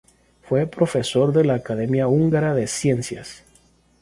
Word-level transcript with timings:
Fue 0.41 0.65
profesor 0.65 1.31
de 1.31 1.43
la 1.45 1.53
Academia 1.53 2.07
Húngara 2.07 2.55
de 2.55 2.65
Ciencias. 2.65 3.43